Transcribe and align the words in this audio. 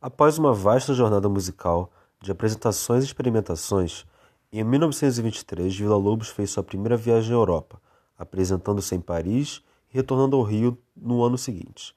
Após 0.00 0.38
uma 0.38 0.52
vasta 0.52 0.94
jornada 0.94 1.28
musical 1.28 1.90
de 2.22 2.30
apresentações 2.30 3.02
e 3.02 3.06
experimentações, 3.08 4.06
em 4.52 4.62
1923 4.62 5.76
Vila 5.76 5.96
Lobos 5.96 6.28
fez 6.28 6.52
sua 6.52 6.62
primeira 6.62 6.96
viagem 6.96 7.32
à 7.32 7.34
Europa, 7.34 7.82
apresentando-se 8.16 8.94
em 8.94 9.00
Paris 9.00 9.60
e 9.92 9.96
retornando 9.96 10.36
ao 10.36 10.44
Rio 10.44 10.78
no 10.96 11.24
ano 11.24 11.36
seguinte. 11.36 11.96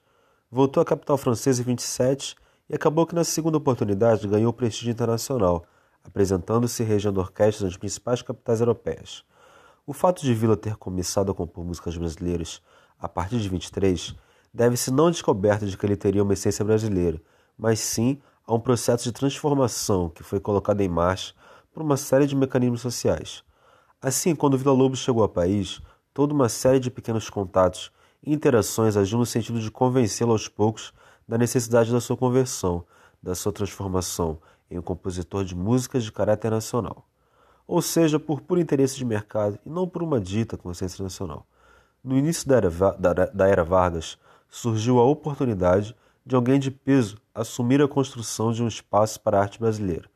Voltou 0.50 0.80
à 0.80 0.84
capital 0.84 1.16
francesa 1.16 1.62
em 1.62 1.64
27 1.64 2.34
e 2.68 2.74
acabou 2.74 3.06
que 3.06 3.14
na 3.14 3.22
segunda 3.22 3.58
oportunidade 3.58 4.26
ganhou 4.26 4.52
prestígio 4.52 4.90
internacional, 4.90 5.64
apresentando-se 6.02 6.82
e 6.82 6.86
regendo 6.86 7.20
orquestras 7.20 7.70
nas 7.70 7.76
principais 7.76 8.20
capitais 8.20 8.58
europeias. 8.58 9.22
O 9.86 9.92
fato 9.92 10.22
de 10.22 10.34
Vila 10.34 10.56
ter 10.56 10.74
começado 10.74 11.30
a 11.30 11.34
compor 11.34 11.64
músicas 11.64 11.96
brasileiras 11.96 12.60
a 12.98 13.08
partir 13.08 13.38
de 13.38 13.48
23 13.48 14.16
deve-se 14.52 14.90
não 14.90 15.06
à 15.06 15.10
descoberta 15.10 15.64
de 15.64 15.78
que 15.78 15.86
ele 15.86 15.96
teria 15.96 16.24
uma 16.24 16.32
essência 16.32 16.64
brasileira, 16.64 17.22
mas 17.56 17.80
sim 17.80 18.20
a 18.46 18.54
um 18.54 18.60
processo 18.60 19.04
de 19.04 19.12
transformação 19.12 20.08
que 20.08 20.22
foi 20.22 20.40
colocado 20.40 20.80
em 20.80 20.88
marcha 20.88 21.34
por 21.72 21.82
uma 21.82 21.96
série 21.96 22.26
de 22.26 22.36
mecanismos 22.36 22.80
sociais. 22.80 23.42
Assim, 24.00 24.34
quando 24.34 24.58
Vila 24.58 24.72
Lobos 24.72 24.98
chegou 24.98 25.22
ao 25.22 25.28
país, 25.28 25.80
toda 26.12 26.34
uma 26.34 26.48
série 26.48 26.80
de 26.80 26.90
pequenos 26.90 27.30
contatos 27.30 27.92
e 28.22 28.32
interações 28.32 28.96
agiu 28.96 29.18
no 29.18 29.26
sentido 29.26 29.60
de 29.60 29.70
convencê-lo 29.70 30.32
aos 30.32 30.48
poucos 30.48 30.92
da 31.26 31.38
necessidade 31.38 31.92
da 31.92 32.00
sua 32.00 32.16
conversão, 32.16 32.84
da 33.22 33.34
sua 33.34 33.52
transformação 33.52 34.38
em 34.70 34.78
um 34.78 34.82
compositor 34.82 35.44
de 35.44 35.54
músicas 35.54 36.04
de 36.04 36.12
caráter 36.12 36.50
nacional. 36.50 37.06
Ou 37.66 37.80
seja, 37.80 38.18
por 38.18 38.40
puro 38.40 38.60
interesse 38.60 38.96
de 38.96 39.04
mercado 39.04 39.58
e 39.64 39.70
não 39.70 39.88
por 39.88 40.02
uma 40.02 40.20
dita 40.20 40.56
consciência 40.56 41.02
nacional. 41.02 41.46
No 42.02 42.16
início 42.16 42.48
da 42.48 42.56
era, 42.56 42.70
da, 42.98 43.12
da 43.12 43.46
era 43.46 43.62
Vargas, 43.62 44.18
surgiu 44.48 44.98
a 44.98 45.04
oportunidade 45.04 45.94
de 46.24 46.36
alguém 46.36 46.58
de 46.58 46.70
peso 46.70 47.18
assumir 47.34 47.82
a 47.82 47.88
construção 47.88 48.52
de 48.52 48.62
um 48.62 48.68
espaço 48.68 49.20
para 49.20 49.38
a 49.38 49.42
arte 49.42 49.58
brasileira, 49.58 50.08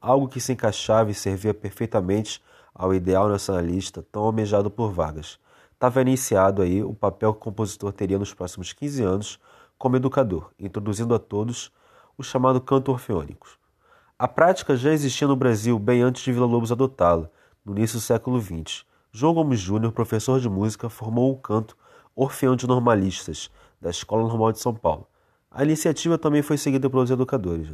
algo 0.00 0.28
que 0.28 0.40
se 0.40 0.52
encaixava 0.52 1.10
e 1.10 1.14
servia 1.14 1.52
perfeitamente 1.52 2.42
ao 2.74 2.94
ideal 2.94 3.28
nacionalista 3.28 4.02
tão 4.12 4.22
almejado 4.22 4.70
por 4.70 4.92
Vargas. 4.92 5.38
Estava 5.72 6.00
iniciado 6.00 6.62
aí 6.62 6.82
o 6.82 6.94
papel 6.94 7.32
que 7.32 7.40
o 7.40 7.42
compositor 7.42 7.92
teria 7.92 8.18
nos 8.18 8.32
próximos 8.32 8.72
15 8.72 9.02
anos 9.02 9.40
como 9.76 9.96
educador, 9.96 10.50
introduzindo 10.58 11.14
a 11.14 11.18
todos 11.18 11.72
o 12.16 12.22
chamado 12.22 12.60
canto 12.60 12.90
orfeônico. 12.90 13.48
A 14.18 14.26
prática 14.26 14.76
já 14.76 14.92
existia 14.92 15.28
no 15.28 15.36
Brasil 15.36 15.78
bem 15.78 16.02
antes 16.02 16.22
de 16.22 16.32
Vila 16.32 16.46
Lobos 16.46 16.72
adotá-la, 16.72 17.30
no 17.64 17.76
início 17.76 17.98
do 17.98 18.02
século 18.02 18.40
XX. 18.40 18.84
João 19.12 19.34
Gomes 19.34 19.60
Júnior, 19.60 19.92
professor 19.92 20.40
de 20.40 20.48
música, 20.48 20.88
formou 20.88 21.32
o 21.32 21.36
canto 21.36 21.76
Orfeão 22.14 22.56
de 22.56 22.66
Normalistas, 22.66 23.48
da 23.80 23.90
Escola 23.90 24.22
Normal 24.22 24.50
de 24.50 24.58
São 24.58 24.74
Paulo. 24.74 25.06
A 25.50 25.64
iniciativa 25.64 26.18
também 26.18 26.42
foi 26.42 26.58
seguida 26.58 26.90
pelos 26.90 27.10
educadores. 27.10 27.68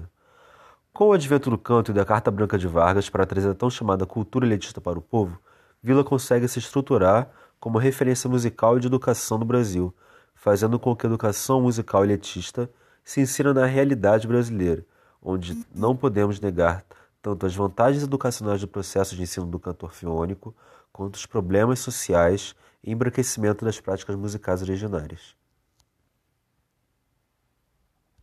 Com 0.93 1.09
o 1.09 1.13
advento 1.13 1.51
do 1.51 1.59
canto 1.59 1.91
e 1.91 1.95
da 1.95 2.05
Carta 2.05 2.31
Branca 2.31 2.57
de 2.57 2.69
Vargas 2.69 3.11
para 3.11 3.27
trazer 3.27 3.51
a 3.51 3.55
tão 3.55 3.69
chamada 3.69 4.07
cultura 4.07 4.47
elitista 4.47 4.81
para 4.81 4.99
o 4.99 5.03
povo, 5.03 5.39
Vila 5.83 6.05
consegue 6.05 6.47
se 6.47 6.61
estruturar 6.61 7.29
como 7.59 7.77
referência 7.77 8.31
musical 8.31 8.77
e 8.77 8.81
de 8.81 8.87
educação 8.87 9.39
no 9.39 9.45
Brasil, 9.45 9.93
fazendo 10.35 10.79
com 10.79 10.95
que 10.95 11.05
a 11.05 11.09
educação 11.09 11.61
musical 11.61 12.05
elitista 12.05 12.71
se 13.05 13.21
insira 13.21 13.53
na 13.53 13.67
realidade 13.67 14.29
brasileira, 14.29 14.87
onde 15.21 15.67
não 15.75 15.97
podemos 15.97 16.41
negar 16.41 16.85
tanto 17.21 17.45
as 17.45 17.57
vantagens 17.57 18.05
educacionais 18.05 18.61
do 18.61 18.69
processo 18.69 19.17
de 19.17 19.23
ensino 19.23 19.47
do 19.47 19.59
canto 19.59 19.85
orfeônico, 19.85 20.55
quanto 20.93 21.17
os 21.17 21.27
problemas 21.27 21.81
sociais 21.81 22.55
e 22.85 22.93
embranquecimento 22.93 23.65
das 23.65 23.81
práticas 23.81 24.15
musicais 24.15 24.63
originárias. 24.63 25.35